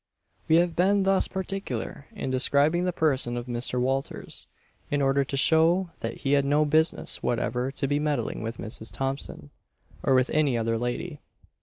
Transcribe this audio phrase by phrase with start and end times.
[0.47, 3.79] We have been thus particular in describing the person of Mr.
[3.79, 4.47] Walters,
[4.89, 8.91] in order to show that he had no business whatever to be meddling with Mrs.
[8.91, 9.51] Thompson,
[10.01, 11.19] or with any other lady.